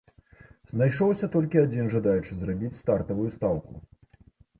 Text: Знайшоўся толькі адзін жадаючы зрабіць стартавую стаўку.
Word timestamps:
Знайшоўся 0.71 1.27
толькі 1.35 1.59
адзін 1.65 1.91
жадаючы 1.95 2.33
зрабіць 2.39 2.79
стартавую 2.79 3.29
стаўку. 3.37 3.83